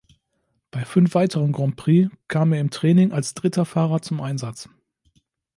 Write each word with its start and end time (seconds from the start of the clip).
Bei 0.71 0.83
fünf 0.83 1.13
weiteren 1.13 1.51
Grands 1.51 1.75
Prix 1.75 2.09
kam 2.27 2.53
er 2.53 2.59
im 2.59 2.71
Training 2.71 3.11
als 3.11 3.35
dritter 3.35 3.65
Fahrer 3.65 4.01
zum 4.01 4.19
Einsatz. 4.19 4.67